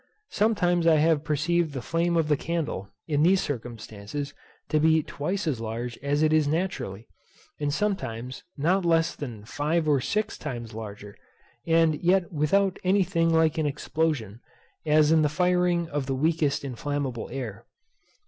[0.31, 4.33] Sometimes I have perceived the flame of the candle, in these circumstances,
[4.69, 7.07] to be twice as large as it is naturally,
[7.59, 11.15] and sometimes not less than five or six times larger;
[11.67, 14.41] and yet without any thing like an explosion,
[14.87, 17.67] as in the firing of the weakest inflammable air.